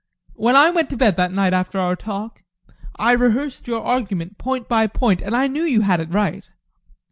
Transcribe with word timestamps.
When 0.33 0.55
I 0.55 0.71
went 0.71 0.89
to 0.89 0.97
bed 0.97 1.15
that 1.17 1.31
night 1.31 1.53
after 1.53 1.77
our 1.77 1.95
talk, 1.95 2.41
I 2.95 3.11
rehearsed 3.11 3.67
your 3.67 3.83
argument 3.83 4.39
point 4.39 4.67
by 4.67 4.87
point, 4.87 5.21
and 5.21 5.35
I 5.35 5.45
knew 5.45 5.61
you 5.61 5.81
had 5.81 5.99
it 5.99 6.09
right. 6.11 6.49